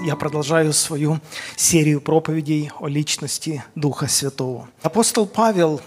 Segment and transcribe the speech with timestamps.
[0.00, 1.20] я продолжаю свою
[1.56, 4.68] серию проповедей о личности Духа Святого.
[4.82, 5.80] Апостол Павел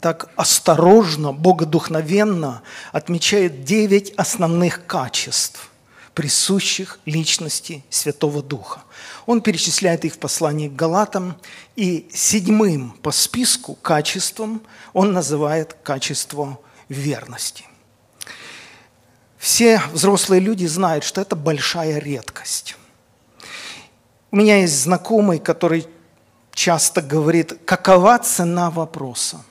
[0.00, 2.62] так осторожно, богодухновенно
[2.92, 5.70] отмечает девять основных качеств,
[6.14, 8.82] присущих личности Святого Духа.
[9.26, 11.36] Он перечисляет их в послании к Галатам,
[11.76, 16.58] и седьмым по списку качеством он называет качество
[16.88, 17.64] верности.
[19.38, 22.76] Все взрослые люди знают, что это большая редкость.
[24.32, 25.86] У меня есть знакомый, который
[26.52, 29.42] часто говорит, какова цена вопроса.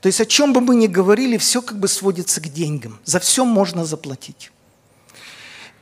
[0.00, 3.00] То есть о чем бы мы ни говорили, все как бы сводится к деньгам.
[3.04, 4.50] За все можно заплатить.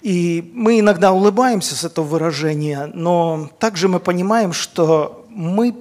[0.02, 5.74] И мы иногда улыбаемся с этого выражения, но также мы понимаем, что мы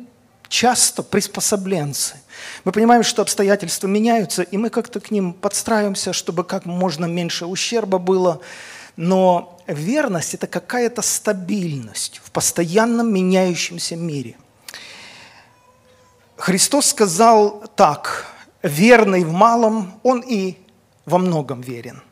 [0.47, 2.15] часто приспособленцы.
[2.65, 7.45] Мы понимаем, что обстоятельства меняются, и мы как-то к ним подстраиваемся, чтобы как можно меньше
[7.45, 8.41] ущерба было.
[8.95, 14.37] Но верность– это какая-то стабильность в постоянном меняющемся мире.
[16.37, 18.25] Христос сказал так,
[18.63, 20.57] верный в малом, он и
[21.05, 22.01] во многом верен–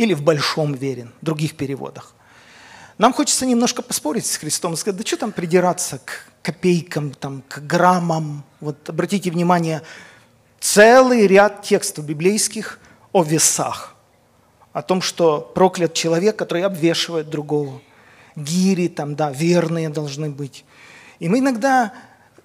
[0.00, 2.14] или в большом верен, в других переводах.
[2.96, 7.58] Нам хочется немножко поспорить с Христом сказать, да что там придираться к копейкам, там, к
[7.58, 8.42] граммам.
[8.60, 9.82] Вот обратите внимание,
[10.58, 12.78] целый ряд текстов библейских
[13.12, 13.94] о весах,
[14.72, 17.80] о том, что проклят человек, который обвешивает другого.
[18.36, 20.64] Гири там, да, верные должны быть.
[21.18, 21.92] И мы иногда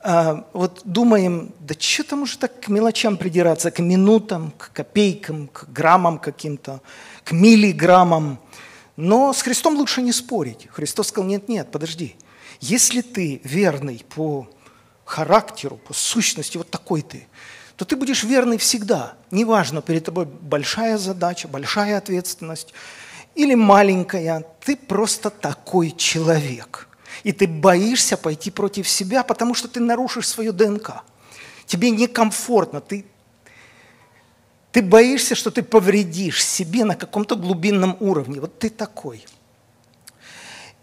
[0.04, 5.48] э, вот думаем, да что там уже так к мелочам придираться, к минутам, к копейкам,
[5.48, 6.82] к граммам каким-то
[7.24, 8.40] к миллиграммам.
[8.98, 10.68] Но с Христом лучше не спорить.
[10.72, 12.16] Христос сказал, нет, нет, подожди.
[12.62, 14.48] Если ты верный по
[15.04, 17.28] характеру, по сущности, вот такой ты,
[17.78, 19.16] то ты будешь верный всегда.
[19.32, 22.74] Неважно, перед тобой большая задача, большая ответственность
[23.36, 26.88] или маленькая, ты просто такой человек.
[27.24, 31.04] И ты боишься пойти против себя, потому что ты нарушишь свою ДНК.
[31.66, 33.06] Тебе некомфортно, ты
[34.76, 38.42] ты боишься, что ты повредишь себе на каком-то глубинном уровне.
[38.42, 39.26] Вот ты такой.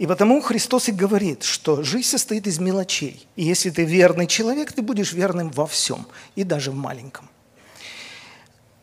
[0.02, 3.24] И потому Христос и говорит, что жизнь состоит из мелочей.
[3.36, 7.30] И если ты верный человек, ты будешь верным во всем, и даже в маленьком.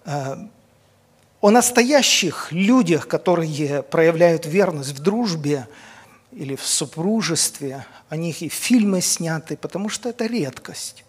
[0.05, 0.47] А,
[1.41, 5.67] о настоящих людях, которые проявляют верность в дружбе
[6.31, 11.03] или в супружестве, о них и фильмы сняты, потому что это редкость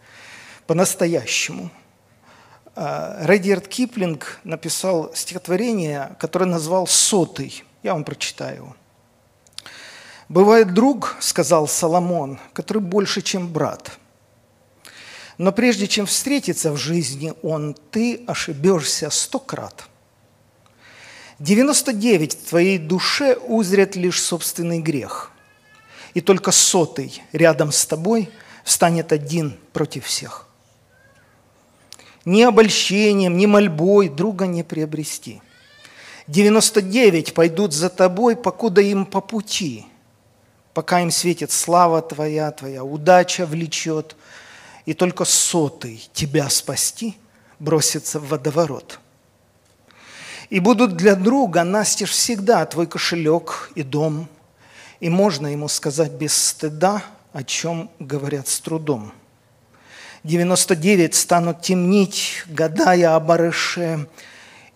[0.66, 1.70] по-настоящему–
[2.74, 7.62] а, Редиард Киплинг написал стихотворение, которое назвал «Сотый».
[7.84, 8.76] Я вам прочитаю его.
[10.30, 13.98] «Бывает друг,— сказал Соломон,— который больше, чем брат.
[15.36, 19.84] Но прежде чем встретиться в жизни он, ты ошибешься сто крат.
[21.38, 25.32] 99 в твоей душе узрят лишь собственный грех,
[26.14, 28.30] и только сотый рядом с тобой
[28.64, 30.46] встанет один против всех
[32.24, 35.40] ни обольщением, ни мольбой друга не приобрести.
[36.26, 39.86] 99 пойдут за тобой, покуда им по пути,
[40.74, 44.16] пока им светит слава твоя, твоя удача влечет,
[44.86, 47.16] и только сотый тебя спасти
[47.58, 49.00] бросится в водоворот.
[50.48, 54.28] И будут для друга настежь всегда твой кошелек и дом,
[54.98, 59.12] и можно ему сказать без стыда, о чем говорят с трудом–
[60.24, 64.06] 99 станут темнить, гадая о барыше,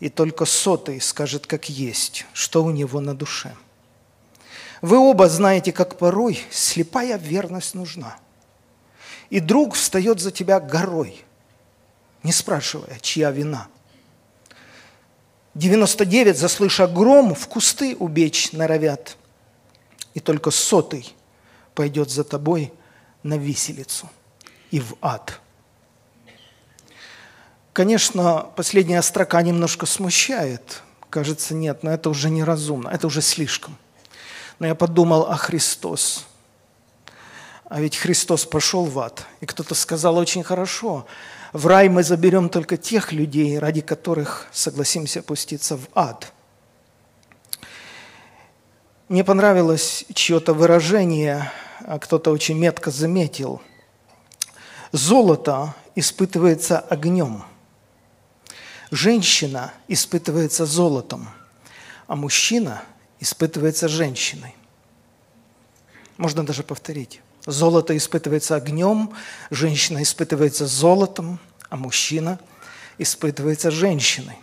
[0.00, 3.54] и только сотый скажет, как есть, что у него на душе.
[4.84, 8.18] Вы оба знаете, как порой слепая верность нужна.
[9.30, 11.24] И друг встает за тебя горой,
[12.22, 13.68] не спрашивая, чья вина.
[15.54, 19.16] 99, заслыша гром, в кусты убечь норовят.
[20.12, 21.14] И только сотый
[21.74, 22.70] пойдет за тобой
[23.22, 24.10] на виселицу
[24.70, 25.40] и в ад.
[27.72, 30.82] Конечно, последняя строка немножко смущает.
[31.08, 33.78] Кажется, нет, но это уже неразумно, это уже слишком.
[34.58, 36.26] Но я подумал, а Христос?
[37.64, 39.26] А ведь Христос пошел в ад.
[39.40, 41.06] И кто-то сказал очень хорошо,
[41.52, 46.32] в рай мы заберем только тех людей, ради которых согласимся опуститься в ад.
[49.08, 53.60] Мне понравилось чье-то выражение, а кто-то очень метко заметил–
[54.94, 57.42] Золото испытывается огнем.
[58.92, 61.28] Женщина испытывается золотом,
[62.06, 62.84] а мужчина
[63.20, 64.54] испытывается женщиной.
[66.16, 67.20] Можно даже повторить.
[67.46, 69.12] Золото испытывается огнем,
[69.50, 71.38] женщина испытывается золотом,
[71.68, 72.38] а мужчина
[72.98, 74.38] испытывается женщиной.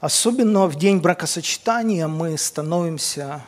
[0.00, 3.42] Особенно в день бракосочетания мы становимся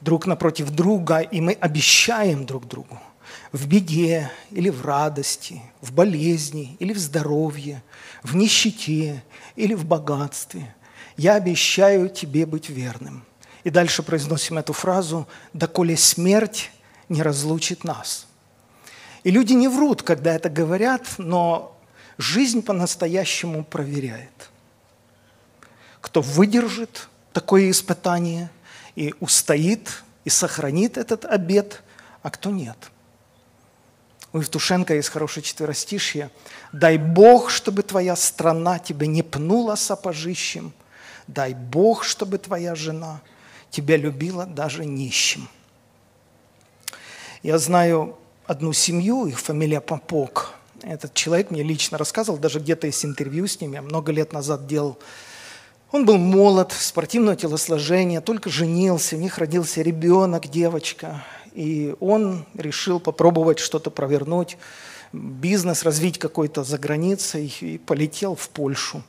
[0.00, 2.98] друг напротив друга, и мы обещаем друг другу
[3.52, 7.82] в беде или в радости, в болезни или в здоровье,
[8.22, 9.22] в нищете
[9.56, 10.74] или в богатстве.
[11.16, 13.24] Я обещаю тебе быть верным.
[13.64, 16.70] И дальше произносим эту фразу «доколе смерть
[17.08, 18.26] не разлучит нас».
[19.22, 21.76] И люди не врут, когда это говорят, но
[22.16, 24.50] жизнь по-настоящему проверяет.
[26.00, 28.50] Кто выдержит такое испытание
[28.96, 31.82] и устоит, и сохранит этот обет,
[32.22, 32.76] а кто нет–
[34.32, 36.30] у Евтушенко есть хорошее четверостишье.
[36.72, 40.72] «Дай Бог, чтобы твоя страна тебя не пнула сапожищем.
[41.26, 43.20] Дай Бог, чтобы твоя жена
[43.70, 45.48] тебя любила даже нищим».
[47.42, 50.54] Я знаю одну семью, их фамилия Попок.
[50.82, 54.66] Этот человек мне лично рассказывал, даже где-то есть интервью с ними, я много лет назад
[54.66, 54.98] делал.
[55.92, 63.00] Он был молод, спортивного телосложения, только женился, у них родился ребенок, девочка и он решил
[63.00, 64.56] попробовать что-то провернуть,
[65.12, 69.02] бизнес развить какой-то за границей и полетел в Польшу.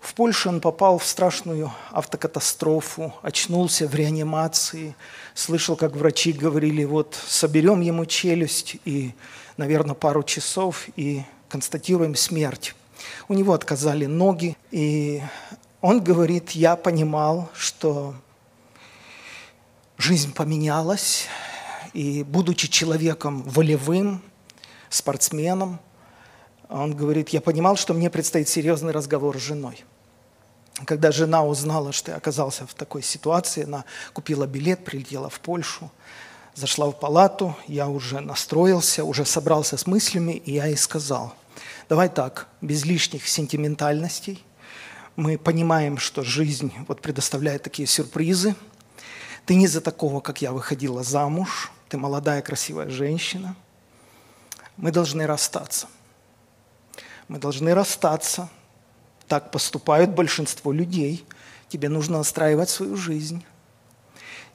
[0.00, 4.96] В Польше он попал в страшную автокатастрофу, очнулся в реанимации,
[5.34, 9.14] слышал, как врачи говорили, вот соберем ему челюсть и,
[9.58, 12.74] наверное, пару часов и констатируем смерть.
[13.28, 15.22] У него отказали ноги, и
[15.82, 18.14] он говорит, я понимал, что
[19.98, 21.26] жизнь поменялась,
[21.92, 24.22] и будучи человеком волевым,
[24.88, 25.78] спортсменом,
[26.70, 29.84] он говорит, я понимал, что мне предстоит серьезный разговор с женой.
[30.86, 35.90] Когда жена узнала, что я оказался в такой ситуации, она купила билет, прилетела в Польшу,
[36.54, 41.34] зашла в палату, я уже настроился, уже собрался с мыслями, и я ей сказал,
[41.88, 44.44] давай так, без лишних сентиментальностей,
[45.16, 48.54] мы понимаем, что жизнь вот предоставляет такие сюрпризы,
[49.44, 53.56] ты не за такого, как я, выходила замуж– ты молодая, красивая женщина.
[54.76, 55.88] Мы должны расстаться.
[57.26, 58.48] Мы должны расстаться.
[59.30, 61.24] Так поступают большинство людей.
[61.68, 63.44] Тебе нужно настраивать свою жизнь.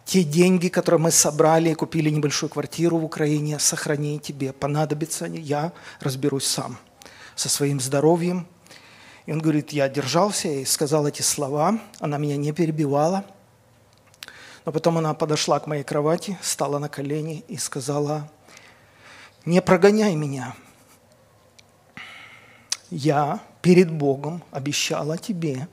[0.03, 4.51] Те деньги, которые мы собрали и купили небольшую квартиру в Украине, сохрани тебе.
[4.51, 6.77] Понадобится они, я разберусь сам
[7.35, 8.45] со своим здоровьем.
[9.25, 11.79] И он говорит, я держался и сказал эти слова.
[12.01, 13.23] Она меня не перебивала–
[14.65, 18.27] но потом она подошла к моей кровати, стала на колени и сказала,
[19.45, 20.55] не прогоняй меня.
[22.89, 25.67] Я перед Богом обещала тебе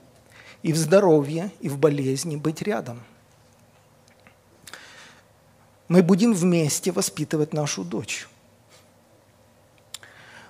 [0.63, 3.03] и в здоровье, и в болезни быть рядом.
[5.89, 8.29] Мы будем вместе воспитывать нашу дочь.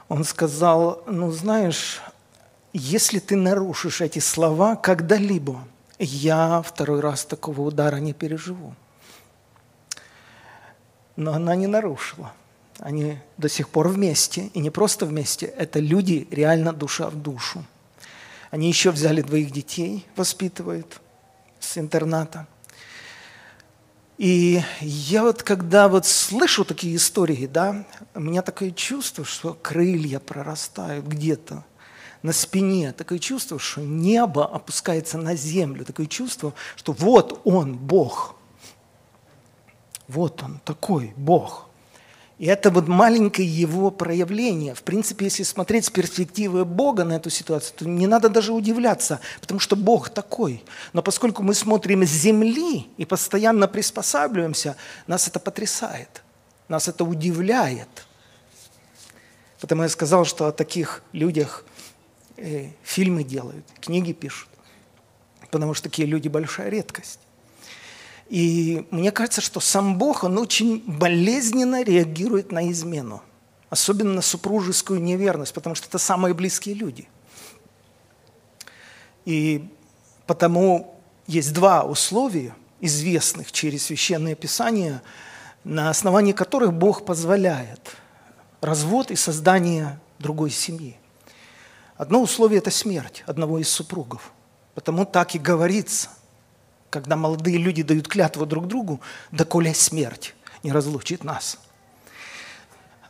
[0.08, 2.00] Он сказал, ну знаешь,
[2.72, 5.64] если ты нарушишь эти слова когда-либо,
[5.98, 8.72] я второй раз такого удара не переживу.
[11.16, 12.32] Но она не нарушила.
[12.82, 17.64] Они до сих пор вместе, и не просто вместе, это люди реально душа в душу.
[18.50, 21.00] Они еще взяли двоих детей, воспитывают
[21.60, 22.48] с интерната.
[24.18, 27.84] И я вот когда вот слышу такие истории, да,
[28.16, 31.62] у меня такое чувство, что крылья прорастают где-то
[32.22, 38.34] на спине, такое чувство, что небо опускается на землю, такое чувство, что вот Он, Бог.
[40.08, 41.68] Вот Он, такой Бог.
[42.38, 44.74] И это вот маленькое его проявление.
[44.74, 49.20] В принципе, если смотреть с перспективы Бога на эту ситуацию, то не надо даже удивляться,
[49.40, 50.64] потому что Бог такой.
[50.92, 56.22] Но поскольку мы смотрим с земли и постоянно приспосабливаемся, нас это потрясает,
[56.68, 58.06] нас это удивляет.
[59.60, 61.64] Потому я сказал, что о таких людях
[62.36, 64.48] э, фильмы делают, книги пишут,
[65.52, 67.20] потому что такие люди большая редкость.
[68.32, 73.22] И мне кажется, что сам Бог, он очень болезненно реагирует на измену,
[73.68, 77.10] особенно на супружескую неверность, потому что это самые близкие люди.
[79.26, 79.68] И
[80.26, 85.02] потому есть два условия, известных через Священное Писание,
[85.62, 87.96] на основании которых Бог позволяет
[88.62, 90.96] развод и создание другой семьи.
[91.98, 94.32] Одно условие– это смерть одного из супругов.
[94.74, 96.08] Потому так и говорится,
[96.92, 101.58] когда молодые люди дают клятву друг другу, доколе смерть не разлучит нас.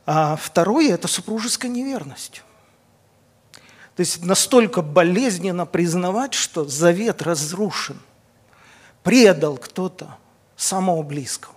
[0.06, 2.44] А второе– это супружеская неверность.
[3.96, 7.98] То есть настолько болезненно признавать, что завет разрушен,
[9.02, 10.16] предал кто-то
[10.56, 11.54] самого близкого.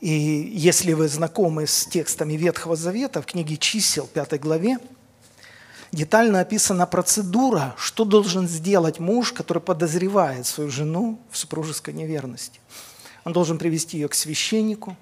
[0.00, 4.78] И если вы знакомы с текстами Ветхого Завета, в книге «Чисел», 5 главе,
[5.92, 12.60] детально описана процедура, что должен сделать муж, который подозревает свою жену в супружеской неверности.
[13.24, 14.96] Он должен привести ее к священнику.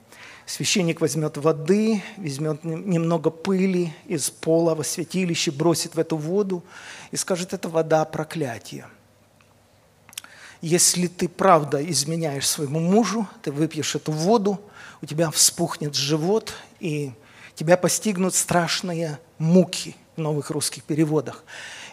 [0.46, 6.62] Священник возьмет воды, возьмет немного пыли из пола во святилище, бросит в эту воду
[7.10, 8.86] и скажет, это вода проклятия.
[10.62, 14.60] Если ты правда изменяешь своему мужу, ты выпьешь эту воду,
[15.02, 17.12] у тебя вспухнет живот, и
[17.54, 21.44] тебя постигнут страшные муки новых русских переводах.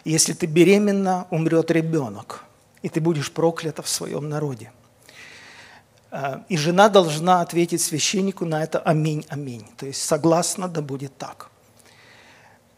[0.04, 2.44] Если ты беременна, умрет ребенок,
[2.82, 4.72] и ты будешь проклята в своем народе.
[6.10, 9.66] А, и жена должна ответить священнику на это «Аминь, аминь».
[9.76, 11.50] То есть согласно, да будет так.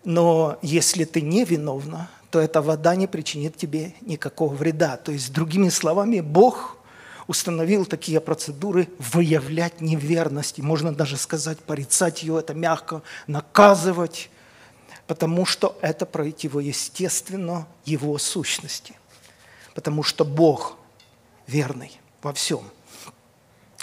[0.04, 4.96] Но если ты не виновна, то эта вода не причинит тебе никакого вреда.
[4.96, 6.76] То есть, другими словами, Бог
[7.26, 10.58] установил такие процедуры выявлять неверность.
[10.58, 14.30] И можно даже сказать, порицать ее, это мягко, наказывать,
[15.06, 18.94] потому что это противоестественно его сущности.
[19.74, 20.76] Потому что Бог
[21.46, 22.62] верный во всем.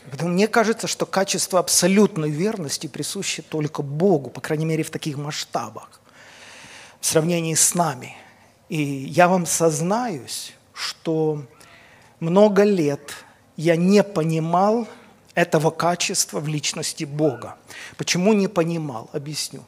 [0.10, 5.18] Поэтому мне кажется, что качество абсолютной верности присуще только Богу, по крайней мере, в таких
[5.18, 6.02] масштабах,
[7.00, 8.16] в сравнении с нами.
[8.68, 11.46] И я вам сознаюсь, что
[12.20, 13.14] много лет
[13.56, 14.88] я не понимал
[15.36, 17.56] этого качества в личности Бога.
[17.98, 19.10] Почему не понимал?
[19.14, 19.64] Объясню.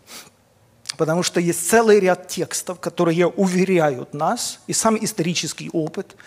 [0.97, 6.15] Потому что есть целый ряд текстов, которые уверяют нас, и сам исторический опыт–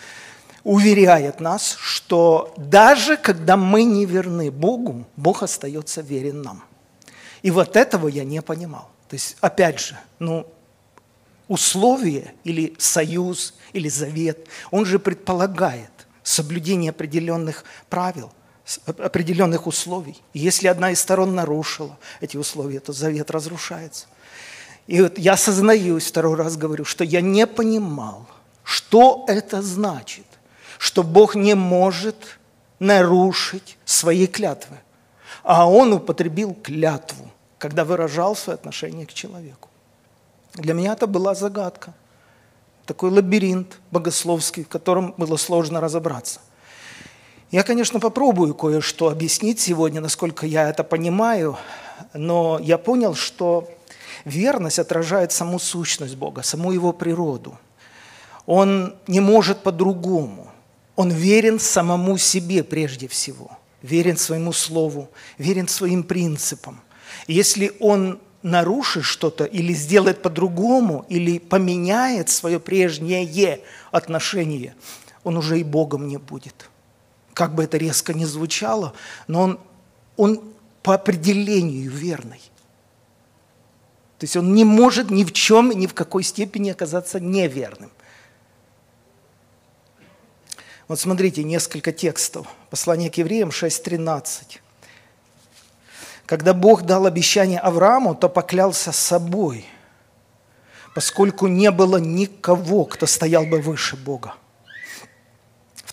[0.63, 6.63] уверяет нас, что даже когда мы не верны Богу, Бог остается верен нам.
[7.41, 8.91] И вот этого я не понимал.
[9.07, 10.45] То есть, опять же, ну,
[11.47, 18.31] условие или союз, или завет, он же предполагает соблюдение определенных правил,
[18.85, 20.21] определенных условий.
[20.33, 24.07] И если одна из сторон нарушила эти условия, то завет разрушается.
[24.89, 28.25] И вот я осознаюсь, второй раз говорю, что я не понимал,
[28.63, 30.25] что это значит
[30.79, 32.39] что Бог не может
[32.79, 34.77] нарушить свои клятвы.
[35.43, 39.69] А он употребил клятву, когда выражал свое отношение к человеку.
[40.55, 41.93] Для меня это была загадка.
[42.85, 46.39] Такой лабиринт богословский, в котором было сложно разобраться.
[47.51, 51.57] Я, конечно, попробую кое-что объяснить сегодня, насколько я это понимаю,
[52.13, 53.69] но я понял, что
[54.25, 57.57] верность отражает саму сущность Бога, саму Его природу.
[58.45, 60.47] Он не может по-другому.
[60.95, 66.81] Он верен самому себе прежде всего, верен своему слову, верен своим принципам.
[67.27, 73.61] Если он нарушит что-то или сделает по-другому, или поменяет свое прежнее
[73.91, 74.75] отношение,
[75.23, 76.69] он уже и Богом не будет.
[77.33, 78.93] Как бы это резко ни звучало,
[79.27, 79.59] но он,
[80.17, 80.41] он
[80.81, 82.41] по определению верный.
[84.19, 87.89] То есть он не может ни в чем, ни в какой степени оказаться неверным.
[90.89, 92.45] Вот смотрите, несколько текстов.
[92.69, 94.59] Послание к евреям 6.13.
[96.25, 99.65] Когда Бог дал обещание Аврааму, то поклялся собой,
[100.93, 104.35] поскольку не было никого, кто стоял бы выше Бога.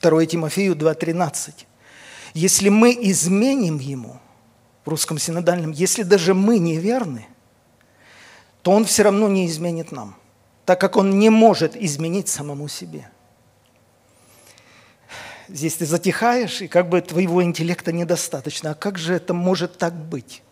[0.00, 1.52] 2 Тимофею 2.13.
[2.35, 4.21] Если мы изменим Ему,
[4.85, 7.28] в русском синодальном, если даже мы неверны,
[8.66, 10.16] то Он все равно не изменит нам,
[10.64, 13.08] так как Он не может изменить самому себе–
[15.49, 18.73] здесь ты затихаешь, и как бы твоего интеллекта недостаточно.
[18.73, 20.42] А как же это может так быть?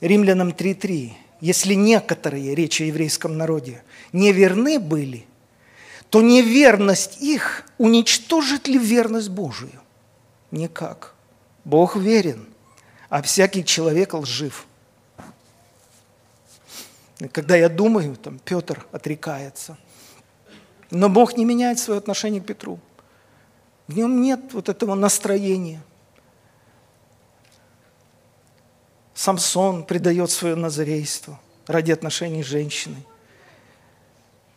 [0.00, 1.12] Римлянам 3.3.
[1.40, 5.26] Если некоторые, речь о еврейском народе, неверны были,
[6.10, 9.80] то неверность их уничтожит ли верность Божию?
[10.50, 11.14] Никак.
[11.64, 12.48] Бог верен,
[13.10, 14.65] а всякий человек лжив.
[17.32, 19.78] Когда я думаю, там Петр отрекается.
[20.90, 22.78] Но Бог не меняет свое отношение к Петру.
[23.88, 25.82] В нем нет вот этого настроения.
[29.14, 33.06] Самсон предает свое назарейство ради отношений с женщиной.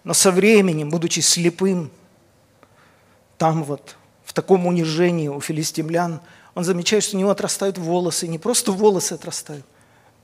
[0.03, 1.91] Но со временем, будучи слепым,
[3.37, 6.21] там вот, в таком унижении у филистимлян,
[6.55, 9.65] он замечает, что у него отрастают волосы, не просто волосы отрастают,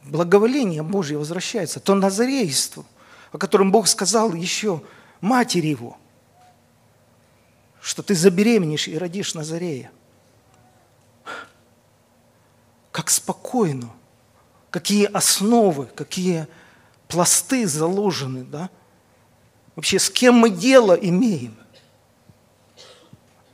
[0.06, 2.86] благоволение Божье возвращается, то назарейство,
[3.32, 4.82] о котором Бог сказал еще
[5.22, 5.98] матери его–
[7.86, 9.92] что ты забеременеешь и родишь Назарея.
[12.92, 13.92] Как спокойно,
[14.72, 16.48] какие основы, какие
[17.08, 18.72] пласты заложены, да?
[19.76, 21.56] Вообще, с кем мы дело имеем?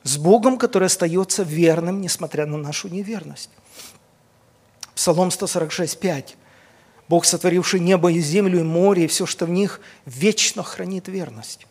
[0.03, 3.49] С Богом, который остается верным, несмотря на нашу неверность.
[4.95, 6.37] Псалом 146, 5.
[7.11, 11.67] Бог, сотворивший небо и землю, и море, и все, что в них, вечно хранит верность.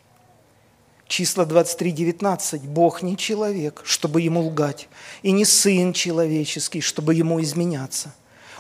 [1.07, 2.61] Числа 23, 19.
[2.65, 4.91] Бог не человек, чтобы ему лгать,
[5.23, 8.15] и не сын человеческий, чтобы ему изменяться.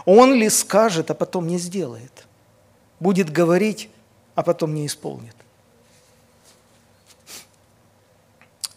[0.06, 2.26] Он ли скажет, а потом не сделает?
[2.98, 3.90] Будет говорить,
[4.34, 5.36] а потом не исполнит.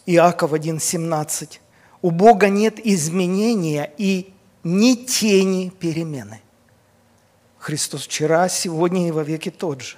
[0.05, 1.59] Иаков 1,17.
[2.01, 6.41] У Бога нет изменения и ни тени перемены.
[7.63, 9.95] Христос вчера, сегодня и во веки тот же.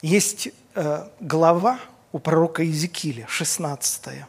[0.00, 1.80] Есть э, глава
[2.12, 4.22] у пророка Иезекииля, 16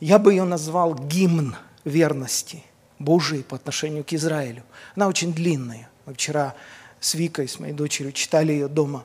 [0.00, 2.64] Я бы ее назвал гимн верности
[2.98, 4.62] Божией по отношению к Израилю.
[4.96, 5.90] Она очень длинная.
[6.06, 6.54] Мы вчера
[6.98, 9.04] с Викой, с моей дочерью, читали ее дома.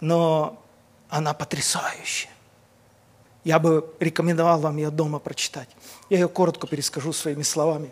[0.00, 0.62] Но
[1.08, 2.30] она потрясающая.
[3.42, 5.68] Я бы рекомендовал вам ее дома прочитать.
[6.10, 7.90] Я ее коротко перескажу своими словами.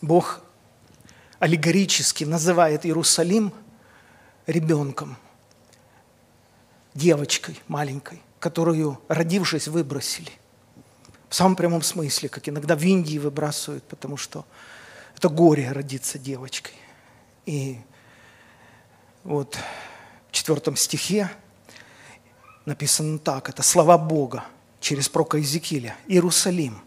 [0.00, 0.44] Бог
[1.40, 3.52] аллегорически называет Иерусалим
[4.46, 5.16] ребенком,
[6.94, 10.30] девочкой маленькой, которую, родившись, выбросили.
[11.28, 14.44] В самом прямом смысле, как иногда в Индии выбрасывают, потому что
[15.16, 16.74] это горе родиться девочкой.
[17.46, 17.78] И
[19.24, 19.58] вот
[20.28, 21.30] в четвертом стихе
[22.66, 24.44] написано так, это слова Бога
[24.80, 25.96] через прока Иезекииля.
[26.06, 26.82] «Иерусалим,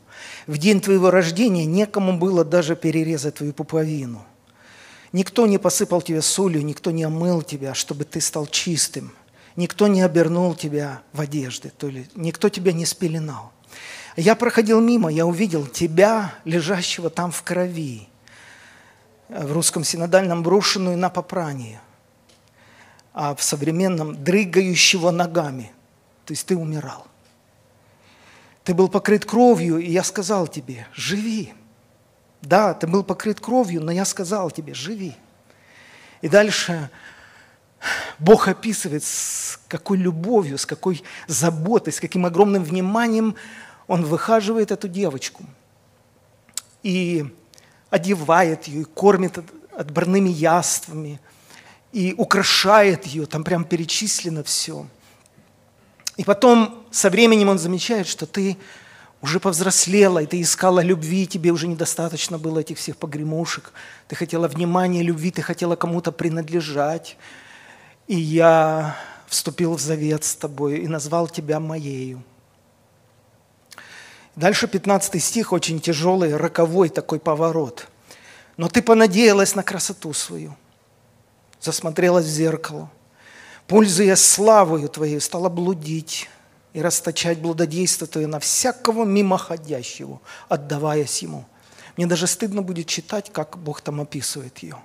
[0.46, 4.26] в день твоего рождения некому было даже перерезать твою пуповину.
[5.14, 9.14] Никто не посыпал тебя солью, никто не омыл тебя, чтобы ты стал чистым.
[9.56, 13.54] Никто не обернул тебя в одежды, то есть никто тебя не спеленал.
[14.18, 18.10] Я проходил мимо, я увидел тебя, лежащего там в крови,
[19.30, 21.80] в русском синодальном брошенную на попрание–
[23.14, 25.72] а в современном дрыгающего ногами.
[26.26, 27.08] То есть ты умирал.
[28.64, 31.54] Ты был покрыт кровью, и я сказал тебе, живи.
[32.44, 35.16] Да, ты был покрыт кровью, но я сказал тебе, живи.
[36.22, 36.90] И дальше
[38.20, 43.36] Бог описывает, с какой любовью, с какой заботой, с каким огромным вниманием
[43.88, 45.44] Он выхаживает эту девочку.
[46.84, 47.26] И
[47.90, 49.40] одевает ее, и кормит
[49.76, 51.20] отборными яствами–
[51.94, 54.88] и украшает ее, там прям перечислено все.
[56.18, 58.58] И потом со временем он замечает, что ты
[59.24, 63.74] уже повзрослела, и ты искала любви, тебе уже недостаточно было этих всех погремушек.
[64.08, 67.18] Ты хотела внимания, любви, ты хотела кому-то принадлежать.
[68.08, 72.22] И я вступил в завет с тобой и назвал тебя моею.
[74.36, 77.88] Дальше 15 стих, очень тяжелый, роковой такой поворот.
[78.58, 80.56] Но ты понадеялась на красоту свою–
[81.64, 82.90] засмотрелась в зеркало,
[83.68, 86.30] пользуясь славою Твоей, стала блудить
[86.74, 91.46] и расточать блудодейство Твое на всякого мимоходящего, отдаваясь Ему.
[91.96, 94.78] Мне даже стыдно будет читать, как Бог там описывает ее.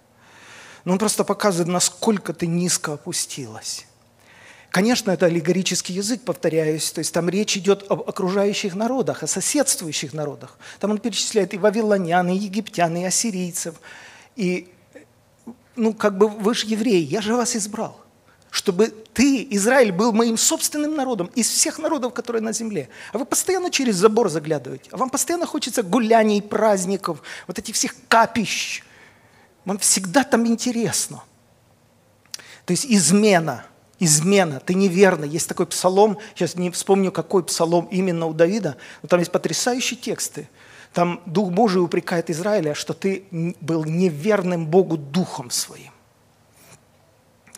[0.85, 3.87] Но Он просто показывает, насколько ты низко опустилась.
[4.71, 10.13] Конечно, это аллегорический язык, повторяюсь, то есть там речь идет об окружающих народах, о соседствующих
[10.13, 10.59] народах.
[10.79, 13.77] Там он перечисляет и вавилонян, и египтян, и ассирийцев.
[14.37, 14.71] И
[15.75, 17.99] ну, как бы вы же евреи, я же вас избрал,
[18.59, 22.89] чтобы ты, Израиль, был моим собственным народом из всех народов, которые на земле.
[23.13, 27.95] А вы постоянно через забор заглядываете, а вам постоянно хочется гуляний, праздников, вот этих всех
[28.09, 28.83] капищ.
[29.65, 31.23] Вам всегда там интересно.
[32.65, 33.65] То есть измена,
[34.01, 35.25] измена, ты неверно.
[35.25, 39.97] Есть такой псалом, сейчас не вспомню, какой псалом именно у Давида, но там есть потрясающие
[39.97, 40.49] тексты.
[40.93, 45.93] Там Дух Божий упрекает Израиля, что ты был неверным Богу духом своим.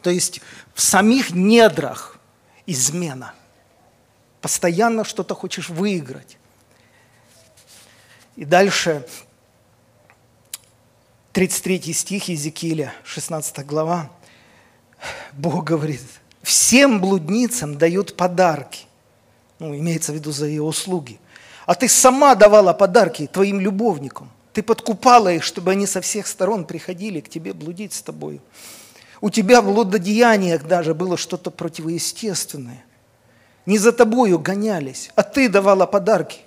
[0.03, 0.41] То есть
[0.75, 2.19] в самих недрах
[2.67, 3.35] измена.
[4.41, 6.39] Постоянно что-то хочешь выиграть.
[8.37, 9.07] И дальше
[11.33, 14.11] 33 стих Иезекииля, 16 глава.
[15.33, 16.03] Бог говорит,
[16.43, 18.87] всем блудницам дают подарки.
[19.59, 21.19] Ну, имеется в виду за ее услуги–
[21.71, 24.29] а ты сама давала подарки твоим любовникам.
[24.53, 28.41] Ты подкупала их, чтобы они со всех сторон приходили к тебе блудить с тобой.
[29.21, 32.85] У тебя в блудодеяниях даже было что-то противоестественное.
[33.67, 36.41] Не за тобою гонялись, а ты давала подарки.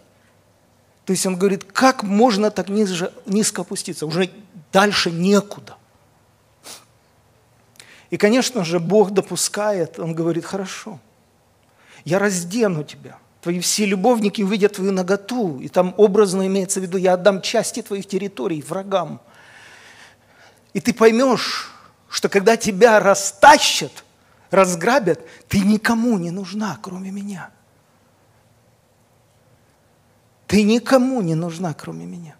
[1.05, 4.05] То есть он говорит, как можно так низко опуститься?
[4.05, 4.31] Уже
[4.71, 5.75] дальше некуда.
[8.09, 10.99] И, конечно же, Бог допускает, Он говорит, хорошо,
[12.05, 16.97] я раздену тебя, Твои все любовники увидят твою наготу, и там образно имеется в виду,
[16.97, 19.19] я отдам части твоих территорий врагам.
[20.73, 21.72] И ты поймешь,
[22.13, 24.03] что когда тебя растащат,
[24.51, 27.49] разграбят, ты никому не нужна, кроме меня.
[30.45, 32.35] Ты никому не нужна, кроме меня.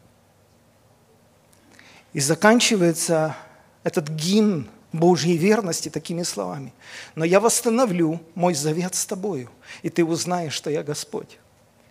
[2.14, 3.36] И заканчивается
[3.84, 6.72] этот гимн Божьей верности такими словами.
[7.16, 9.50] «Но я восстановлю мой завет с тобою,
[9.82, 11.40] и ты узнаешь, что я Господь,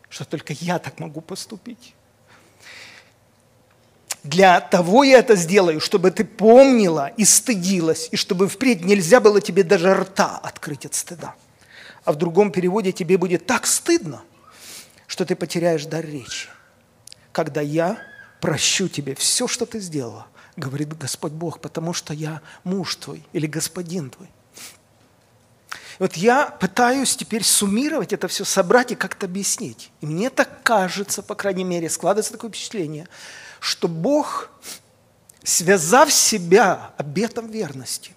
[0.08, 1.96] что только я так могу поступить».
[4.24, 9.40] Для того я это сделаю, чтобы ты помнила и стыдилась, и чтобы впредь нельзя было
[9.40, 11.34] тебе даже рта открыть от стыда.
[12.04, 14.22] А в другом переводе тебе будет так стыдно,
[15.06, 16.48] что ты потеряешь дар речи.
[17.32, 17.98] Когда я
[18.40, 23.46] прощу тебе все, что ты сделала, говорит Господь Бог, потому что я муж твой или
[23.46, 24.28] господин твой.
[25.98, 29.90] Вот я пытаюсь теперь суммировать это все, собрать и как-то объяснить.
[30.00, 33.08] И мне так кажется, по крайней мере, складывается такое впечатление,
[33.62, 34.50] что Бог,
[35.44, 38.10] связав себя обетом верности,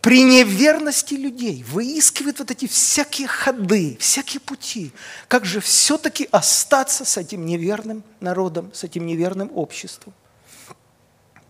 [0.00, 4.92] при неверности людей выискивает вот эти всякие ходы, всякие пути.
[5.28, 10.14] Как же все-таки остаться с этим неверным народом, с этим неверным обществом?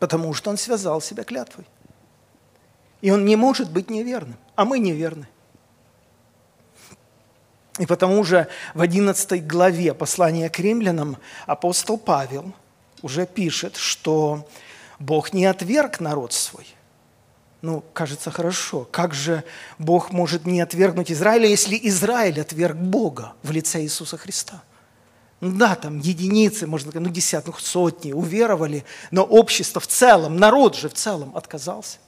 [0.01, 1.67] Потому что он связал себя клятвой.
[3.01, 5.29] И он не может быть неверным, а мы неверны.
[7.79, 12.53] И потому же в 11 главе послания к римлянам апостол Павел–
[13.03, 14.49] уже пишет, что
[14.99, 16.67] Бог не отверг народ свой.
[17.61, 18.87] Ну, кажется, хорошо.
[18.91, 19.43] Как же
[19.79, 24.63] Бог может не отвергнуть Израиля, если Израиль отверг Бога в лице Иисуса Христа?
[25.41, 30.37] Ну да, там единицы, можно сказать, ну десятых, ну сотни уверовали, но общество в целом,
[30.37, 31.99] народ же в целом отказался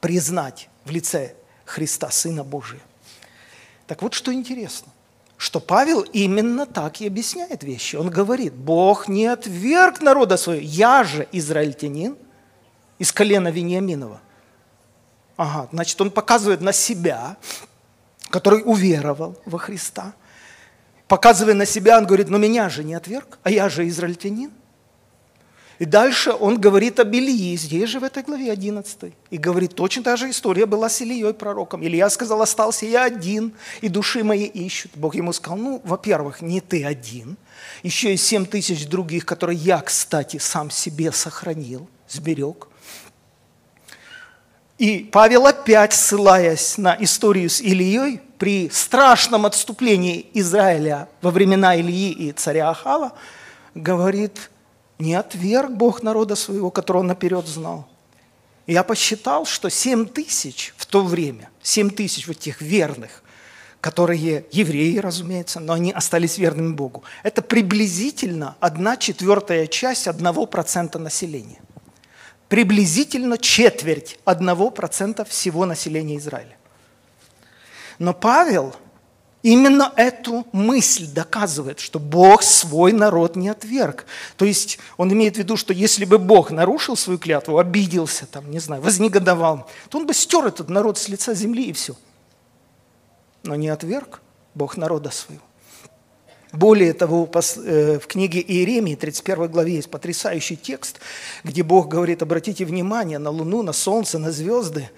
[0.00, 2.80] признать в лице Христа Сына Божия.
[3.86, 4.92] Так вот, что интересно
[5.36, 7.96] что Павел именно так и объясняет вещи.
[7.96, 12.16] Он говорит, Бог не отверг народа своего, я же израильтянин
[12.98, 14.20] из колена Вениаминова.
[15.36, 17.36] Ага, значит, он показывает на себя,
[18.30, 20.14] который уверовал во Христа.
[21.08, 24.50] Показывая на себя, он говорит, но меня же не отверг, а я же израильтянин.
[25.78, 29.12] И дальше он говорит об Илии, здесь же в этой главе 11.
[29.30, 31.84] И говорит, точно та же история была с Ильей пророком.
[31.84, 34.92] Илья сказал, остался я один, и души мои ищут.
[34.94, 37.36] Бог ему сказал, ну, во-первых, не ты один,
[37.82, 42.68] еще и семь тысяч других, которые я, кстати, сам себе сохранил, сберег.
[44.78, 52.12] И Павел опять, ссылаясь на историю с Ильей, при страшном отступлении Израиля во времена Ильи
[52.12, 53.12] и царя Ахава,
[53.74, 54.50] говорит,
[54.98, 57.88] не отверг Бог народа своего, которого он наперед знал.
[58.66, 63.22] Я посчитал, что 7 тысяч в то время, 7 тысяч вот тех верных,
[63.80, 70.98] которые евреи, разумеется, но они остались верными Богу, это приблизительно одна четвертая часть одного процента
[70.98, 71.60] населения.
[72.48, 76.56] Приблизительно четверть одного процента всего населения Израиля.
[77.98, 78.74] Но Павел–
[79.42, 84.06] Именно эту мысль доказывает, что Бог свой народ не отверг.
[84.36, 88.50] То есть он имеет в виду, что если бы Бог нарушил свою клятву, обиделся, там,
[88.50, 91.94] не знаю, вознегодовал, то он бы стер этот народ с лица земли и все.
[93.44, 94.20] Но не отверг
[94.54, 95.44] Бог народа своего.
[96.52, 100.98] Более того, э, в книге Иеремии, 31 главе, есть потрясающий текст,
[101.44, 104.90] где Бог говорит, обратите внимание на Луну, на Солнце, на звезды,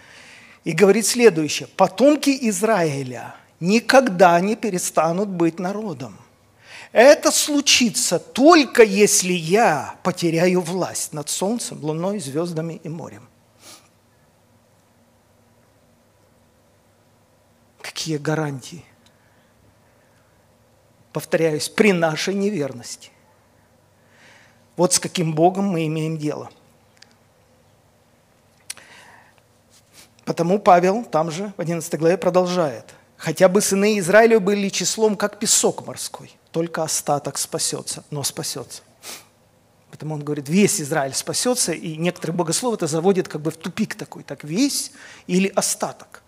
[0.65, 1.69] и говорит следующее.
[1.77, 6.17] «Потомки Израиля– никогда не перестанут быть народом.
[6.93, 13.29] Это случится только если я потеряю власть над солнцем, луной, звездами и морем.
[17.83, 18.85] Какие гарантии?
[21.13, 23.11] Повторяюсь, при нашей неверности.
[24.77, 26.51] Вот с каким Богом мы имеем дело.
[30.25, 32.95] Потому Павел там же в 11 главе продолжает.
[33.19, 36.33] Хотя бы сыны Израиля были числом, как песок морской.
[36.53, 38.83] Только остаток спасется, но спасется.
[39.91, 43.97] Поэтому он говорит, весь Израиль спасется, и некоторые богословы это заводят как бы в тупик
[43.97, 44.93] такой, так весь
[45.27, 46.23] или остаток.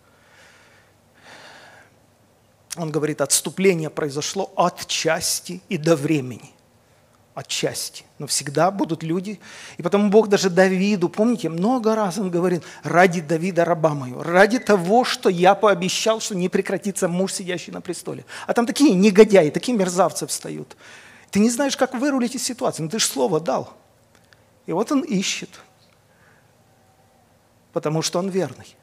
[2.76, 6.52] Он говорит, отступление произошло от части и до времени
[7.34, 8.04] отчасти.
[8.18, 9.40] Но всегда будут люди.
[9.76, 14.58] И потому Бог даже Давиду, помните, много раз он говорит, ради Давида раба мою, ради
[14.58, 18.24] того, что я пообещал, что не прекратится муж, сидящий на престоле.
[18.46, 20.76] А там такие негодяи, такие мерзавцы встают.
[21.30, 23.74] Ты не знаешь, как вырулить из ситуации, но ты же слово дал.
[24.66, 25.50] И вот он ищет,
[27.72, 28.76] потому что он верный,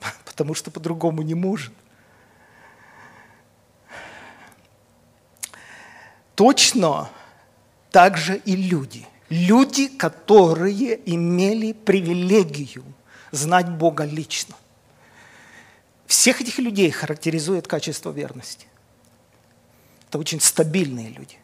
[0.24, 1.72] потому что по-другому не может.
[6.36, 7.10] Точно
[7.90, 9.06] также и люди.
[9.28, 12.84] Люди, которые имели привилегию
[13.30, 14.54] знать Бога лично.
[16.06, 18.66] Всех этих людей характеризует качество верности.
[20.08, 21.36] Это очень стабильные люди.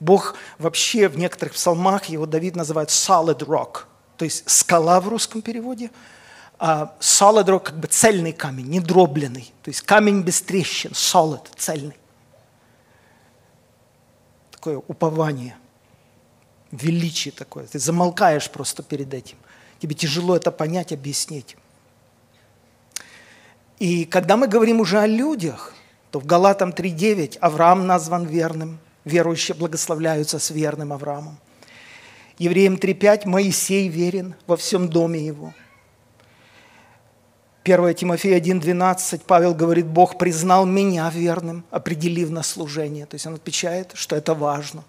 [0.00, 3.84] Бог вообще в некоторых псалмах, его Давид называет solid rock,
[4.16, 5.90] то есть скала в русском переводе,
[6.58, 11.46] а solid rock как бы цельный камень, не дробленный, то есть камень без трещин, solid,
[11.56, 11.99] цельный.
[14.60, 15.56] Такое упование,
[16.70, 17.64] величие такое.
[17.64, 19.38] Ты замолкаешь просто перед этим.
[19.78, 21.56] Тебе тяжело это понять, объяснить.
[23.78, 25.72] И когда мы говорим уже о людях,
[26.10, 31.38] то в Галатам 3.9 Авраам назван верным, верующие благословляются с верным Авраамом.
[32.36, 35.54] Евреям 3.5 Моисей верен во всем доме его.
[37.64, 43.06] 1 Тимофея 1.12 Павел говорит, Бог признал меня верным, определив на служение.
[43.06, 44.82] То есть он отвечает, что это важно.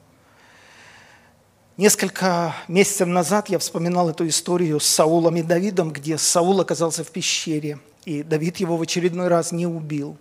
[1.77, 7.12] Несколько месяцев назад я вспоминал эту историю с Саулом и Давидом, где Саул оказался в
[7.12, 10.17] пещере– и Давид его в очередной раз не убил.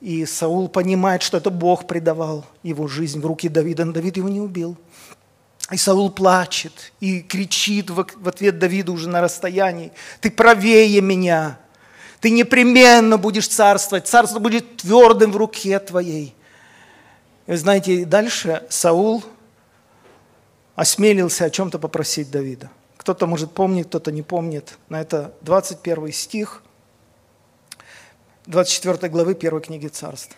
[0.00, 4.28] И Саул понимает, что это Бог предавал его жизнь в руки Давида, но Давид его
[4.28, 4.76] не убил.
[5.72, 11.58] И Саул плачет и кричит в ответ Давиду уже на расстоянии, «Ты правее меня,
[12.20, 16.34] ты непременно будешь царствовать, царство будет твердым в руке твоей».
[17.46, 19.22] И вы знаете, дальше Саул
[20.74, 22.70] осмелился о чем-то попросить Давида.
[22.96, 24.78] Кто-то, может, помнит, кто-то не помнит.
[24.88, 26.62] На это 21 стих.
[28.46, 30.34] 24 главы 1 книги Царств.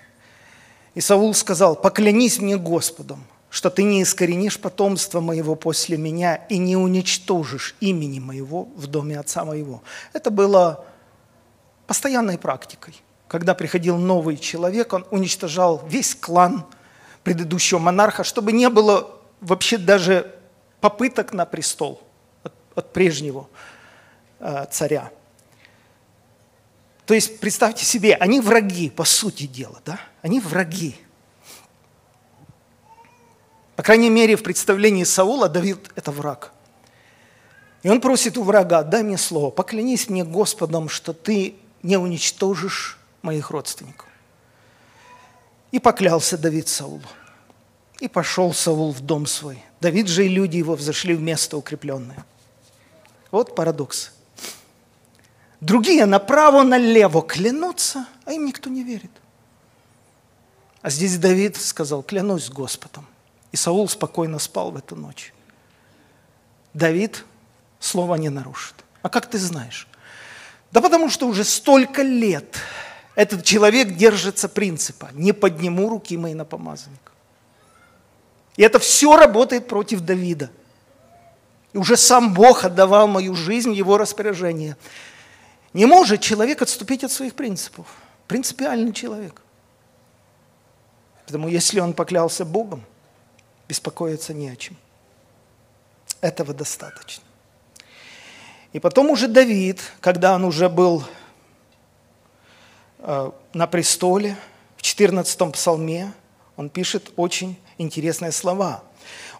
[0.95, 6.59] И Саул сказал, поклянись мне Господом, что ты не искоренишь потомство моего после меня и
[6.59, 9.83] не уничтожишь имени моего в доме отца моего.
[10.12, 10.85] Это было
[11.88, 12.94] постоянной практикой.
[13.27, 16.64] Когда приходил новый человек, он уничтожал весь клан
[17.24, 20.35] предыдущего монарха, чтобы не было вообще даже
[20.81, 22.01] попыток на престол
[22.44, 23.48] от, от прежнего
[24.38, 25.11] э, царя.
[27.07, 29.98] То есть, представьте себе, они враги, по сути дела, да?
[30.20, 30.94] Они враги.
[33.77, 36.53] По крайней мере, в представлении Саула Давид– это враг.
[37.83, 42.99] И он просит у врага, дай мне слово, поклянись мне Господом, что ты не уничтожишь
[43.23, 44.09] моих родственников.
[45.71, 47.03] И поклялся Давид Саулу.
[48.01, 49.62] И пошел Саул в дом свой.
[49.81, 52.25] Давид же и люди его взошли в место укрепленное.
[53.31, 54.12] Вот парадокс.
[55.61, 59.11] Другие направо-налево клянутся, а им никто не верит.
[60.83, 63.07] А здесь Давид сказал, клянусь Господом.
[63.51, 65.35] И Саул спокойно спал в эту ночь.
[66.73, 67.25] Давид
[67.81, 68.75] слова не нарушит.
[69.03, 69.88] А как ты знаешь?
[70.70, 72.57] Да потому что уже столько лет
[73.14, 77.12] этот человек держится принципа «не подниму руки мои на помазанника».
[78.57, 80.50] И это все работает против Давида.
[81.72, 84.76] И уже сам Бог отдавал мою жизнь его распоряжение–
[85.72, 87.87] не может человек отступить от своих принципов.
[88.26, 89.40] Принципиальный человек.
[91.24, 92.85] Поэтому если он поклялся Богом,
[93.68, 94.76] беспокоиться не о чем.
[96.20, 97.24] Этого достаточно.
[98.72, 101.04] И потом уже Давид, когда он уже был
[102.98, 104.37] э, на престоле,
[104.76, 106.12] в 14 псалме,
[106.57, 108.85] он пишет очень интересные слова.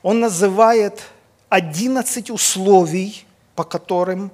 [0.02, 1.02] Он называет
[1.48, 4.32] 11 условий, по которым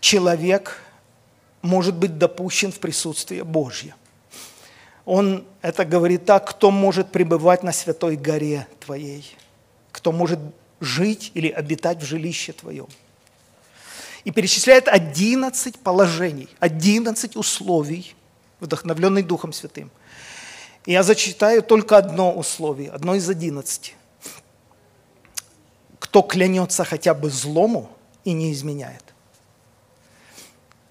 [0.00, 0.80] человек
[1.60, 3.94] может быть допущен в присутствие Божье.
[5.04, 9.24] Он это говорит так, кто может пребывать на святой горе твоей,
[9.90, 10.38] кто может
[10.80, 12.88] жить или обитать в жилище твоем.
[14.28, 18.14] И перечисляет 11 положений, 11 условий,
[18.60, 19.90] вдохновленный Духом Святым.
[20.84, 23.96] И я зачитаю только одно условие, одно из 11.
[25.98, 27.88] Кто клянется хотя бы злому
[28.24, 29.02] и не изменяет.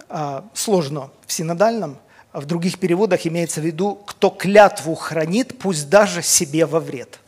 [0.10, 2.00] А, сложно в синодальном,
[2.32, 7.20] а в других переводах имеется в виду, кто клятву хранит, пусть даже себе во вред.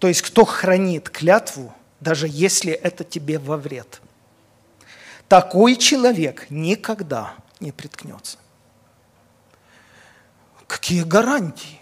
[0.00, 4.00] То есть, кто хранит клятву, даже если это тебе во вред.
[5.28, 8.38] Такой человек никогда не приткнется.
[10.66, 11.78] Какие гарантии?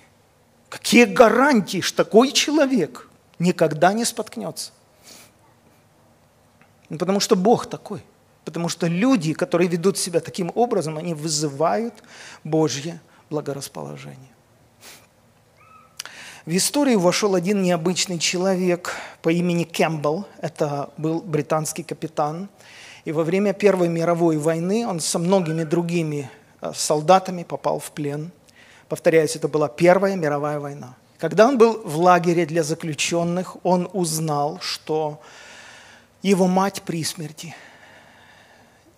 [0.69, 4.73] Какие гарантии, что такой человек никогда не споткнется?
[6.91, 8.05] Ну, потому что Бог такой.
[8.45, 11.95] Потому что люди, которые ведут себя таким образом, они вызывают
[12.45, 14.31] Божье благорасположение.
[16.47, 20.25] В историю вошел один необычный человек по имени Кэмпбелл.
[20.41, 22.49] Это был британский капитан.
[23.05, 26.31] И во время Первой мировой войны он со многими другими
[26.63, 28.31] э, солдатами попал в плен.
[28.89, 30.97] Повторяюсь, это была Первая мировая война.
[31.19, 35.21] Когда он был в лагере для заключенных, он узнал, что
[36.23, 37.55] его мать при смерти.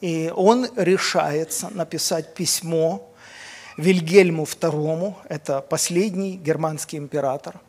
[0.00, 3.11] И он решается написать письмо
[3.76, 7.60] Вильгельму II, это последний германский император,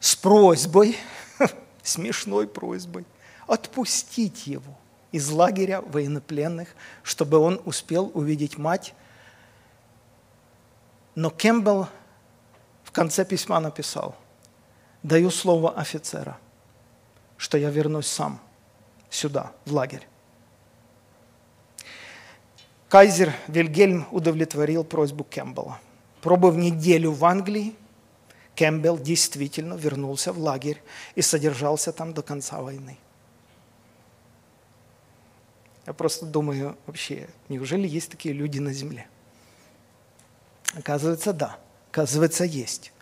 [0.00, 0.96] с просьбой,
[1.82, 3.06] смешной просьбой,
[3.46, 4.76] отпустить его
[5.12, 6.68] из лагеря военнопленных,
[7.02, 8.94] чтобы он успел увидеть мать.
[11.14, 11.88] Но Кембл
[12.84, 14.14] в конце письма написал,
[15.02, 16.36] даю слово офицера,
[17.38, 18.40] что я вернусь сам
[19.08, 20.06] сюда, в лагерь.
[22.88, 25.80] Кайзер Вильгельм удовлетворил просьбу Кэмпбелла.
[26.20, 27.74] Пробыв неделю в Англии,
[28.54, 30.82] Кэмпбелл действительно вернулся в лагерь
[31.14, 32.96] и содержался там до конца войны.
[35.86, 39.06] Я просто думаю, вообще, неужели есть такие люди на земле?
[40.74, 41.58] Оказывается, да.
[41.90, 42.92] Оказывается, есть.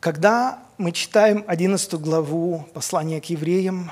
[0.00, 3.90] Когда мы читаем 11 главу послания к евреям,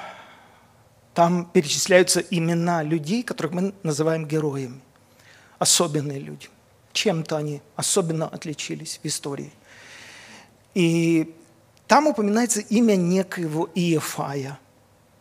[1.14, 4.80] там перечисляются имена людей, которых мы называем героями.
[5.58, 6.48] Особенные люди.
[6.92, 9.52] Чем-то они особенно отличились в истории.
[10.74, 11.34] И
[11.86, 14.58] там упоминается имя некоего Иефая.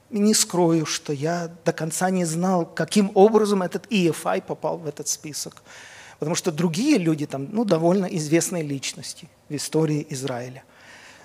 [0.10, 4.88] И не скрою, что я до конца не знал, каким образом этот Иефай попал в
[4.88, 5.62] этот список.
[6.20, 10.64] Потому что другие люди там, ну, довольно известные личности в истории Израиля.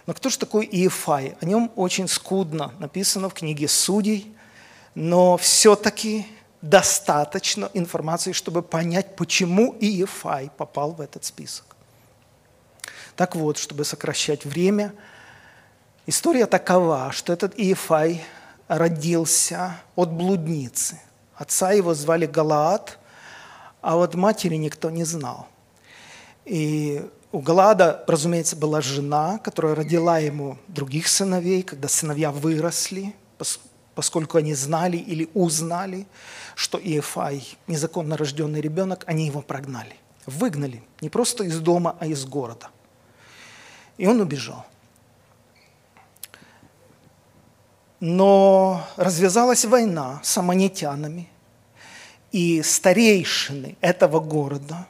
[0.06, 1.36] Но кто же такой Иефай?
[1.40, 4.35] О нем очень скудно написано в книге Судей,
[4.96, 6.26] но все-таки
[6.62, 11.76] достаточно информации, чтобы понять, почему Иефай попал в этот список.
[13.14, 14.94] Так вот, чтобы сокращать время,
[16.06, 18.24] история такова, что этот Иефай
[18.68, 20.98] родился от блудницы.
[21.34, 22.98] Отца его звали Галаад,
[23.82, 25.46] а вот матери никто не знал.
[26.46, 33.14] И у Галада, разумеется, была жена, которая родила ему других сыновей, когда сыновья выросли,
[33.96, 36.06] поскольку они знали или узнали,
[36.54, 42.26] что Иефай– незаконно рожденный ребенок, они его прогнали, выгнали, не просто из дома, а из
[42.26, 42.68] города.
[43.96, 44.66] И он убежал.
[47.98, 51.30] Но развязалась война с аммонитянами,
[52.32, 54.86] и старейшины этого города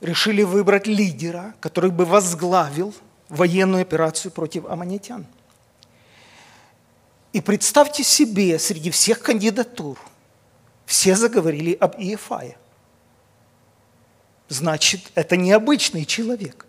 [0.00, 2.94] решили выбрать лидера, который бы возглавил
[3.28, 5.26] военную операцию против аммонитян–
[7.34, 9.98] и представьте себе, среди всех кандидатур
[10.86, 12.56] все заговорили об Иефае.
[14.48, 16.64] Значит, это необычный человек.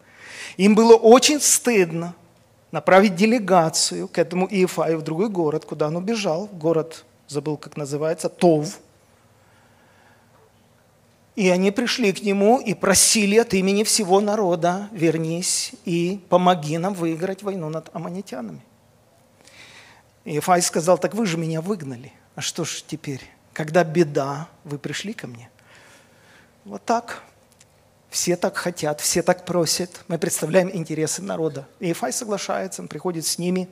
[0.57, 2.15] Им было очень стыдно
[2.71, 6.47] направить делегацию к этому Иефаю в другой город, куда он убежал.
[6.51, 8.79] Город, забыл, как называется, Тов.
[11.35, 16.95] И они пришли к нему и просили от имени всего народа, вернись и помоги нам
[16.95, 18.63] выиграть войну над аммонитянами.
[20.25, 22.11] Ифай сказал, так вы же меня выгнали.
[22.33, 23.21] А что ж теперь?
[23.53, 25.49] Когда беда, вы пришли ко мне.
[26.65, 27.23] Вот так.
[28.09, 30.03] Все так хотят, все так просят.
[30.07, 31.67] Мы представляем интересы народа.
[31.79, 33.67] И Ифай соглашается, он приходит с ними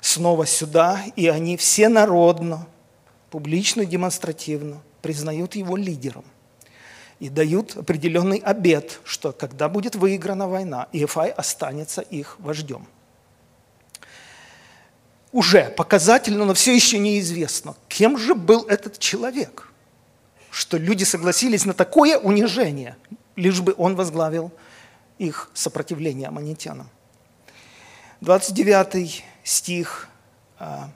[0.00, 2.66] снова сюда, и они все народно,
[3.30, 6.24] публично демонстративно признают его лидером
[7.20, 12.86] и дают определенный обет, что когда будет выиграна война, Иефай останется их вождем
[15.34, 19.72] уже показательно, но все еще неизвестно, кем же был этот человек,
[20.50, 22.96] что люди согласились на такое унижение,
[23.34, 24.52] лишь бы он возглавил
[25.18, 26.88] их сопротивление аммонитянам.
[28.20, 30.08] 29 стих
[30.60, 30.90] а,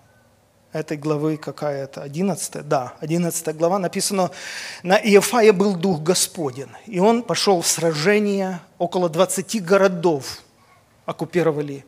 [0.72, 4.30] этой главы какая-то, 11, да, 11 глава написано,
[4.84, 10.38] «На Иефая был Дух Господен, и он пошел в сражение, около 20 городов
[11.06, 11.84] оккупировали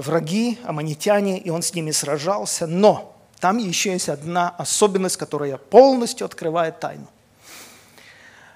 [0.00, 2.66] враги, аммонитяне, и он с ними сражался.
[2.66, 7.06] Но там еще есть одна особенность, которая полностью открывает тайну.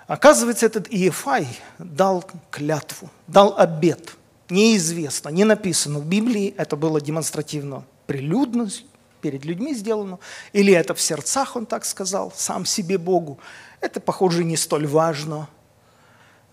[0.07, 4.17] Оказывается, этот Иефай дал клятву, дал обет.
[4.51, 8.69] Неизвестно, не написано в Библии, это было демонстративно прилюдно,
[9.23, 10.19] перед людьми сделано,
[10.53, 13.39] или это в сердцах он так сказал, сам себе Богу.
[13.81, 15.49] Это, похоже, не столь важно.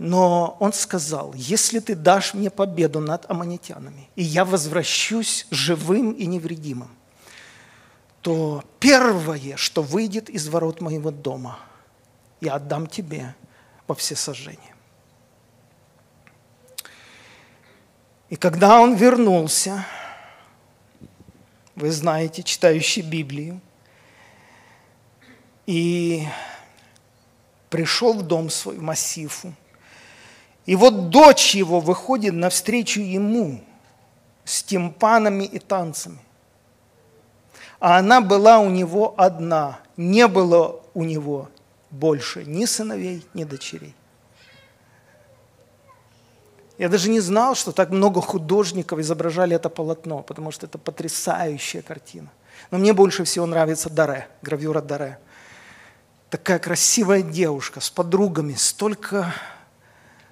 [0.04, 6.26] Но он сказал, если ты дашь мне победу над аммонитянами, и я возвращусь живым и
[6.26, 6.90] невредимым,
[8.22, 11.60] то первое, что выйдет из ворот моего дома,
[12.40, 13.36] я отдам тебе
[13.86, 14.74] во всесожжение.
[18.30, 19.86] И когда он вернулся,
[21.76, 23.62] вы знаете, читающий Библию,
[25.68, 26.26] и
[27.70, 29.54] пришел в дом свой, в Массифу,
[30.66, 33.62] и вот дочь его выходит навстречу ему
[34.44, 36.20] с тимпанами и танцами.
[37.80, 41.50] А она была у него одна, не было у него
[41.90, 43.96] больше ни сыновей, ни дочерей.
[46.78, 51.82] Я даже не знал, что так много художников изображали это полотно, потому что это потрясающая
[51.82, 52.30] картина.
[52.72, 55.20] Но мне больше всего нравится Даре, гравюра Даре.
[56.30, 59.34] Такая красивая девушка с подругами, столько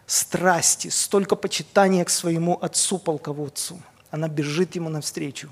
[0.09, 3.79] страсти, столько почитания к своему отцу-полководцу.
[4.09, 5.49] Она бежит ему навстречу.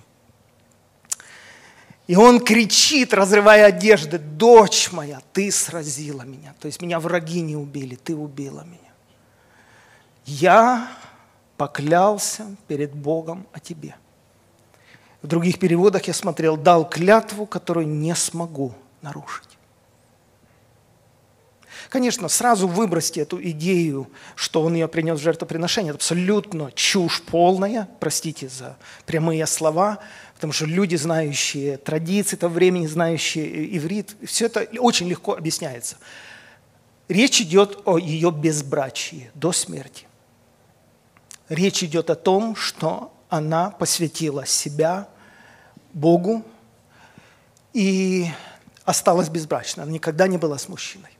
[2.08, 6.55] И он кричит, разрывая одежды, «Дочь моя, ты сразила меня».
[6.60, 8.93] То есть меня враги не убили, ты убила меня.
[10.26, 10.89] Я
[11.58, 13.95] поклялся перед Богом о тебе.
[15.22, 19.57] В других переводах я смотрел, дал клятву, которую не смогу нарушить.
[21.89, 25.91] Конечно, сразу выбросьте эту идею, что он ее принес в жертвоприношение.
[25.91, 29.99] Это абсолютно чушь полная, простите за прямые слова,
[30.35, 35.97] потому что люди, знающие традиции того времени, знающие иврит, все это очень легко объясняется.
[37.07, 40.05] Речь идет о ее безбрачии до смерти.
[41.47, 45.07] Речь идет о том, что она посвятила себя
[45.93, 46.43] Богу
[47.71, 48.27] и
[48.83, 49.83] осталась безбрачной.
[49.83, 51.16] Она никогда не была с мужчиной.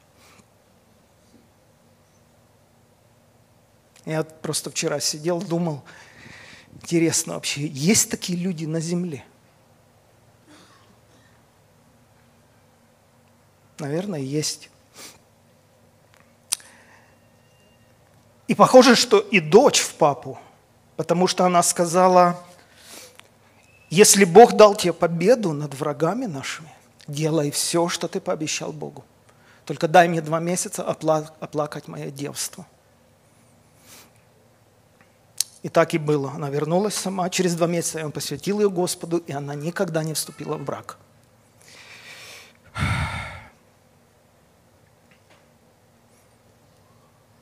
[4.08, 5.84] Я просто вчера сидел, думал,
[6.76, 9.26] интересно вообще, есть такие люди на земле?
[13.80, 14.70] Наверное, есть.
[18.48, 20.40] И похоже, что и дочь в папу,
[20.96, 22.42] потому что она сказала,
[23.90, 26.72] если Бог дал тебе победу над врагами нашими,
[27.08, 29.04] делай все, что ты пообещал Богу.
[29.66, 32.66] Только дай мне два месяца оплакать мое девство–
[35.68, 36.32] и так и было.
[36.32, 37.30] Она вернулась сама.
[37.30, 40.98] Через два месяца он посвятил ее Господу, и она никогда не вступила в брак.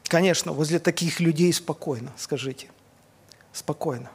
[0.07, 2.67] Конечно, возле таких людей спокойно, скажите.
[3.53, 4.09] Спокойно.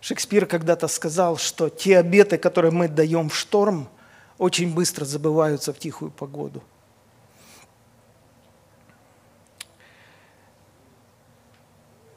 [0.00, 3.90] Шекспир когда-то сказал, что те обеты, которые мы даем в шторм,
[4.38, 6.62] очень быстро забываются в тихую погоду.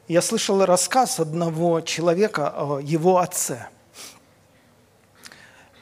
[0.08, 3.66] Я слышал рассказ одного человека о его отце.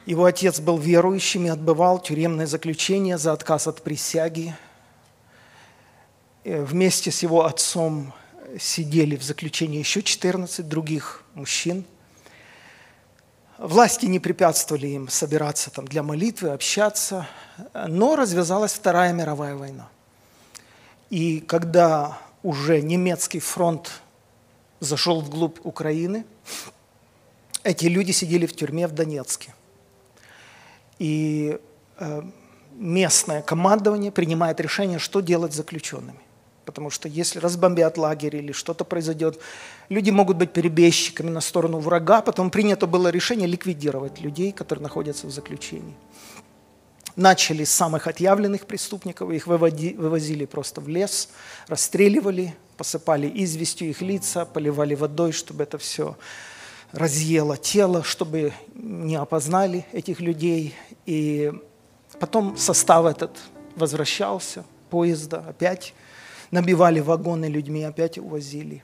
[0.07, 4.55] Его отец был верующим и отбывал тюремное заключение за отказ от присяги.
[6.43, 8.13] Э, вместе с его отцом
[8.59, 11.85] сидели в заключении еще 14 других мужчин.
[13.59, 17.27] Власти не препятствовали им собираться там для молитвы, общаться,
[17.73, 19.87] но развязалась Вторая мировая война.
[21.11, 24.01] И когда уже немецкий фронт
[24.79, 26.25] зашел вглубь Украины.
[27.63, 29.53] Эти люди сидели в тюрьме в Донецке.
[30.99, 31.59] И
[31.97, 32.21] э,
[32.73, 36.19] местное командование принимает решение, что делать с заключенными.
[36.65, 39.39] Потому что если разбомбят лагерь или что-то произойдет,
[39.89, 42.21] люди могут быть перебежчиками на сторону врага.
[42.21, 45.95] Потом принято было решение ликвидировать людей, которые находятся в заключении.
[47.15, 51.29] Начали с самых отъявленных преступников, их выводи, вывозили просто в лес,
[51.67, 56.17] расстреливали, посыпали известью их лица, поливали водой, чтобы это все
[56.91, 60.75] разъело тело, чтобы не опознали этих людей.
[61.05, 61.53] И
[62.19, 63.31] потом состав этот
[63.75, 65.93] возвращался, поезда опять
[66.51, 68.83] набивали вагоны людьми, опять увозили.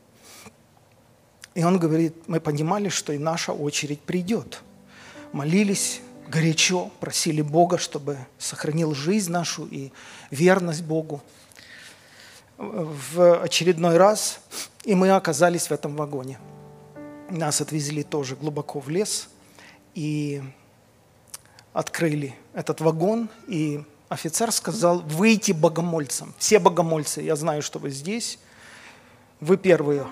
[1.53, 4.61] И он говорит, мы понимали, что и наша очередь придет.
[5.33, 9.91] Молились горячо, просили Бога, чтобы сохранил жизнь нашу и
[10.29, 11.21] верность Богу
[12.57, 14.39] в очередной раз,
[14.83, 16.39] и мы оказались в этом вагоне.
[17.29, 19.29] Нас отвезли тоже глубоко в лес
[19.95, 20.43] и
[21.73, 26.33] открыли этот вагон, и офицер сказал, выйти богомольцам.
[26.37, 28.39] Все богомольцы, я знаю, что вы здесь,
[29.39, 30.05] вы первые.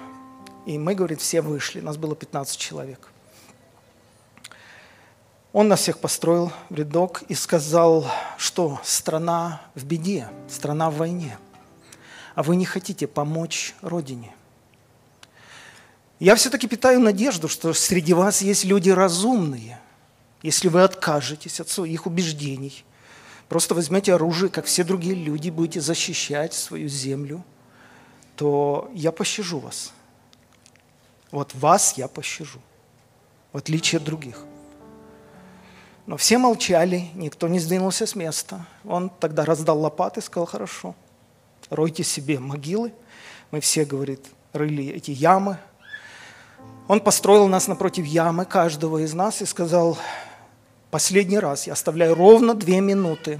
[0.65, 3.11] И мы, говорит, все вышли, нас было 15 человек.
[5.51, 8.05] Он нас всех построил в рядок и сказал,
[8.37, 11.37] что страна в беде, страна в войне–
[12.39, 14.33] а вы не хотите помочь Родине.
[16.21, 19.77] Я все-таки питаю надежду, что среди вас есть люди разумные.
[20.41, 22.85] Если вы откажетесь от своих убеждений,
[23.49, 27.43] просто возьмете оружие, как все другие люди, будете защищать свою землю,
[28.37, 29.91] то я пощажу вас.
[31.31, 32.61] Вот вас я пощажу,
[33.51, 34.45] в отличие от других.
[36.09, 38.65] Но все молчали, никто не сдвинулся с места.
[38.83, 40.95] Он тогда раздал лопаты и сказал, хорошо–
[41.69, 42.93] ройте себе могилы.
[43.51, 45.59] Мы все, говорит, рыли эти ямы.
[46.87, 49.99] Он построил нас напротив ямы, каждого из нас, и сказал,
[50.89, 53.39] Последний раз я оставляю ровно две минуты.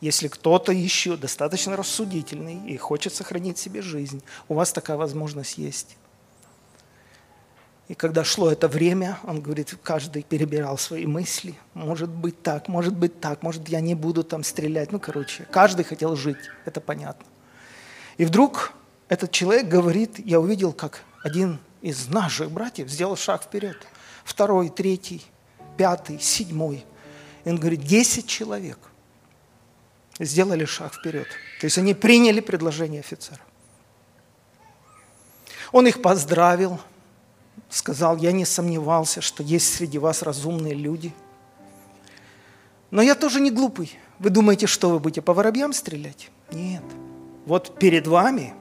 [0.00, 5.96] Если кто-то еще достаточно рассудительный и хочет сохранить себе жизнь, у вас такая возможность есть.
[7.88, 11.54] И когда шло это время, он говорит, каждый перебирал свои мысли.
[11.74, 14.90] Может быть так, может быть так, может я не буду там стрелять.
[14.90, 17.24] Ну, короче, каждый хотел жить, это понятно.
[18.16, 18.72] И вдруг
[19.08, 23.76] этот человек говорит, я увидел, как один из наших братьев сделал шаг вперед.
[24.24, 25.24] Второй, третий,
[25.76, 26.84] пятый, седьмой.
[27.44, 28.78] И он говорит, десять человек
[30.18, 31.28] сделали шаг вперед.
[31.60, 33.40] То есть они приняли предложение офицера.
[35.70, 36.80] Он их поздравил,
[37.68, 41.12] сказал, я не сомневался, что есть среди вас разумные люди.
[42.90, 43.98] Но я тоже не глупый.
[44.18, 46.30] Вы думаете, что вы будете по воробьям стрелять?
[46.52, 46.82] Нет.
[47.44, 48.54] Вот перед вами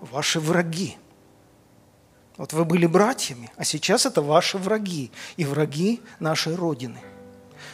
[0.00, 0.96] ваши враги.
[2.36, 7.00] Вот вы были братьями, а сейчас это ваши враги и враги нашей Родины.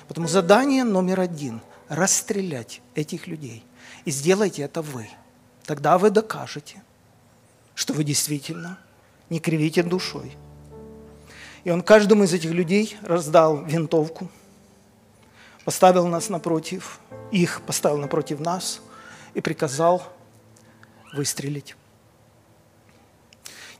[0.09, 3.65] Поэтому задание номер один– расстрелять этих людей.
[4.05, 5.09] И сделайте это вы.
[5.65, 6.83] Тогда вы докажете,
[7.75, 8.79] что вы действительно
[9.31, 10.37] не кривите душой–
[11.67, 14.29] и он каждому из этих людей раздал винтовку,
[15.65, 17.01] поставил нас напротив,
[17.33, 18.81] их поставил напротив нас
[19.35, 20.01] и приказал
[21.13, 21.75] выстрелить.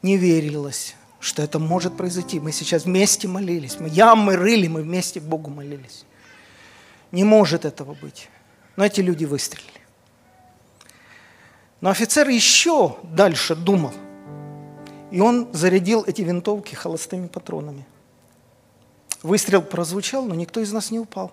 [0.03, 2.41] Не верилось, что это может произойти.
[2.41, 6.05] Мы сейчас вместе молились, мы ямы рыли, мы вместе Богу молились.
[7.13, 8.29] Не может этого быть.
[8.75, 9.81] Но эти люди выстрелили.
[11.81, 13.95] Но офицер еще дальше думал–
[15.11, 17.87] и он зарядил эти винтовки холостыми патронами.
[19.23, 21.33] Выстрел прозвучал, но никто из нас не упал.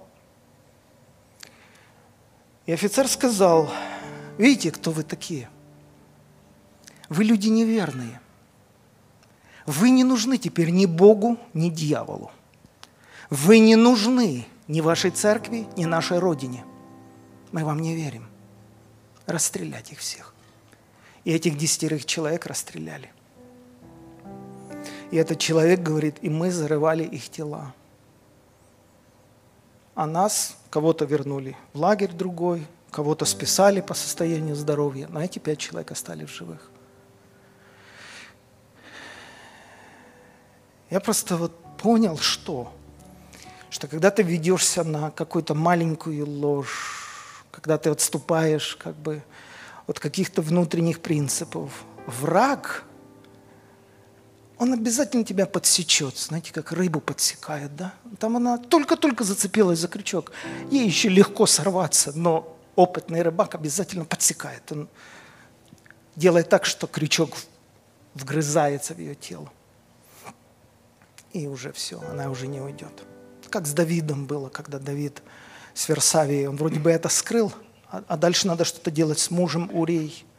[2.66, 3.70] И офицер сказал,
[4.38, 5.50] видите, кто вы такие?
[7.10, 8.22] Вы люди неверные.
[9.66, 12.32] Вы не нужны теперь ни Богу, ни дьяволу.
[13.30, 16.64] Вы не нужны ни вашей церкви, ни нашей родине.
[17.52, 18.28] Мы вам не верим.
[19.26, 20.34] Расстрелять их всех.
[21.24, 23.12] И этих десятерых человек расстреляли.
[25.14, 27.76] И этот человек говорит, и мы зарывали их тела.
[29.94, 35.60] А нас, кого-то вернули в лагерь другой, кого-то списали по состоянию здоровья, но эти пять
[35.60, 36.68] человек остались в живых.
[40.90, 42.74] Я просто вот понял, что?
[43.70, 49.22] Что когда ты ведешься на какую-то маленькую ложь, когда ты отступаешь как бы
[49.86, 52.84] от каких-то внутренних принципов, враг–
[54.58, 57.94] он обязательно тебя подсечет, знаете, как рыбу подсекает, да?
[58.20, 60.32] Там она только-только зацепилась за крючок,
[60.72, 64.72] ей еще легко сорваться, но опытный рыбак обязательно подсекает.
[64.72, 64.88] Он
[66.16, 67.36] делает так, что крючок
[68.14, 69.52] вгрызается в ее тело.
[71.32, 73.04] И уже все, она уже не уйдет.
[73.50, 75.22] Как с Давидом было, когда Давид
[75.74, 77.52] с Версавией, он вроде бы это скрыл,
[77.90, 80.26] а, а дальше надо что-то делать с мужем Урей–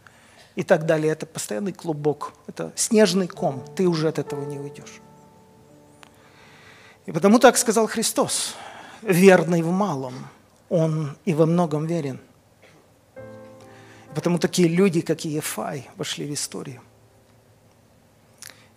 [0.57, 1.13] и так далее.
[1.13, 5.01] Это постоянный клубок, это снежный ком, ты уже от этого не уйдешь.
[7.07, 8.55] И потому так сказал Христос,
[9.03, 10.15] верный в малом,
[10.69, 12.21] он и во многом верен.
[13.17, 16.81] И потому такие люди, как Ефай, вошли в историю.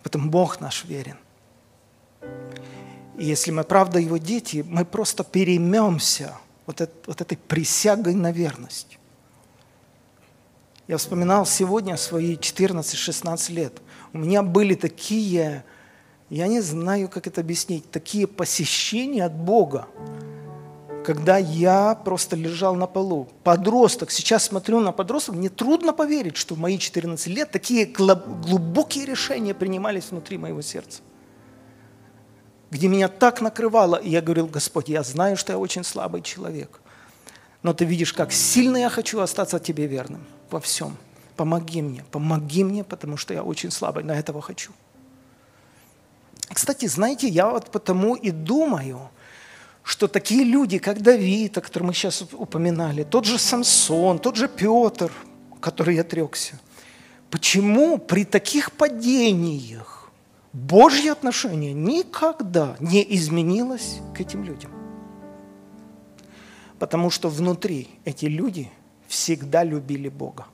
[0.03, 1.17] Потому Бог наш верен.
[3.17, 6.33] И если мы правда Его дети, мы просто переймемся
[6.65, 8.96] вот, это, вот этой присягой на верность.
[10.87, 13.81] Я вспоминал сегодня свои 14-16 лет.
[14.13, 15.65] У меня были такие,
[16.29, 19.87] я не знаю, как это объяснить, такие посещения от Бога,
[21.05, 23.27] когда я просто лежал на полу.
[23.43, 29.05] Подросток, сейчас смотрю на подросток, мне трудно поверить, что в мои 14 лет такие глубокие
[29.05, 31.01] решения принимались внутри моего сердца.
[32.71, 36.79] Где меня так накрывало, и я говорил, Господь, я знаю, что я очень слабый человек,
[37.61, 40.97] но ты видишь, как сильно я хочу остаться тебе верным во всем.
[41.35, 44.71] Помоги мне, помоги мне, потому что я очень слабый, но этого хочу.
[46.49, 49.09] Кстати, знаете, я вот потому и думаю,
[49.83, 54.47] что такие люди, как Давид, о котором мы сейчас упоминали, тот же Самсон, тот же
[54.47, 55.11] Петр,
[55.61, 56.59] который отрекся,
[57.29, 60.11] почему при таких падениях
[60.53, 64.71] Божье отношение никогда не изменилось к этим людям?
[66.79, 68.71] Потому что внутри эти люди
[69.07, 70.45] всегда любили Бога.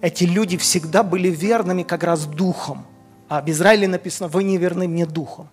[0.00, 2.86] Эти люди всегда были верными как раз духом.
[3.28, 5.48] А об Израиле написано, вы не верны мне духом.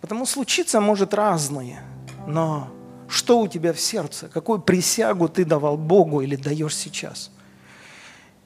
[0.00, 1.82] Потому случиться может разное,
[2.26, 2.68] но
[3.08, 4.28] что у тебя в сердце?
[4.28, 7.30] Какую присягу ты давал Богу или даешь сейчас?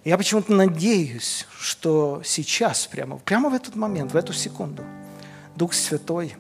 [0.05, 4.85] Я почему-то надеюсь, что сейчас, прямо, прямо в этот момент, в эту секунду,
[5.55, 6.37] Дух Святой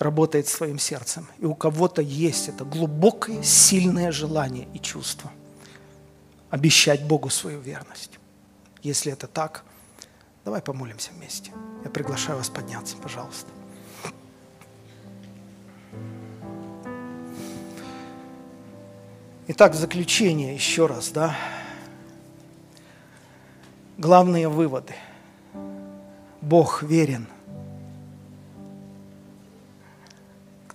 [0.00, 1.28] работает с твоим сердцем.
[1.38, 5.30] И у кого-то есть это глубокое, сильное желание и чувство
[6.48, 8.18] обещать Богу свою верность.
[8.82, 9.62] Если это так,
[10.44, 11.52] давай помолимся вместе.
[11.84, 13.46] Я приглашаю вас подняться, пожалуйста.
[19.48, 21.36] Итак, в заключение еще раз, да.
[23.98, 24.94] Главные выводы.
[26.40, 27.26] Бог верен.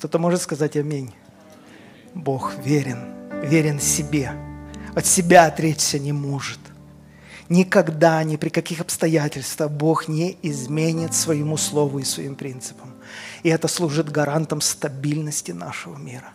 [0.05, 1.15] Кто-то может сказать аминь.
[2.13, 4.33] Бог верен, верен себе.
[4.93, 6.59] От себя отречься не может.
[7.49, 12.93] Никогда, ни при каких обстоятельствах Бог не изменит своему слову и своим принципам.
[13.41, 16.33] И это служит гарантом стабильности нашего мира